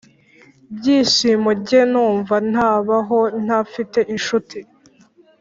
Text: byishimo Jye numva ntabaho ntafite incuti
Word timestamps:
byishimo 0.75 1.49
Jye 1.65 1.81
numva 1.91 2.35
ntabaho 2.51 3.19
ntafite 3.45 3.99
incuti 4.13 4.59